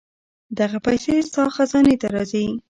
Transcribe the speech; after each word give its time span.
دغه 0.59 0.77
پېسې 0.85 1.13
ستا 1.27 1.43
خزانې 1.55 1.95
ته 2.01 2.07
راځي. 2.15 2.45